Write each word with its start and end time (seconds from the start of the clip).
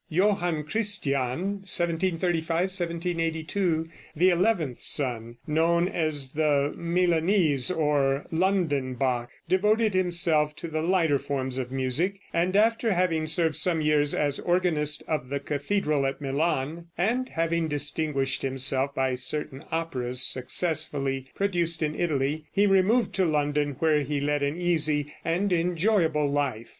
Johann 0.09 0.63
Christian 0.63 1.61
(1735 1.61 2.49
1782), 2.71 3.87
the 4.15 4.31
eleventh 4.31 4.81
son, 4.81 5.37
known 5.45 5.87
as 5.87 6.29
the 6.33 6.73
Milanese 6.75 7.69
or 7.69 8.25
London 8.31 8.95
Bach, 8.95 9.29
devoted 9.47 9.93
himself 9.93 10.55
to 10.55 10.67
the 10.69 10.81
lighter 10.81 11.19
forms 11.19 11.59
of 11.59 11.69
music, 11.71 12.19
and 12.33 12.55
after 12.55 12.91
having 12.93 13.27
served 13.27 13.55
some 13.55 13.79
years 13.79 14.15
as 14.15 14.39
organist 14.39 15.03
of 15.07 15.29
the 15.29 15.39
cathedral 15.39 16.07
at 16.07 16.19
Milan, 16.19 16.87
and 16.97 17.29
having 17.29 17.67
distinguished 17.67 18.41
himself 18.41 18.95
by 18.95 19.13
certain 19.13 19.63
operas 19.71 20.19
successfully 20.23 21.27
produced 21.35 21.83
in 21.83 21.93
Italy, 21.93 22.45
he 22.51 22.65
removed 22.65 23.13
to 23.13 23.23
London, 23.25 23.75
where 23.77 23.99
he 24.01 24.19
led 24.19 24.41
an 24.41 24.57
easy 24.57 25.13
and 25.23 25.53
enjoyable 25.53 26.27
life. 26.27 26.69